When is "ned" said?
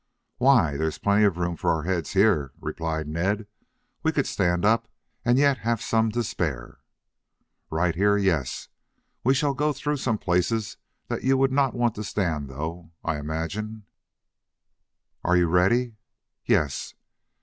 3.07-3.45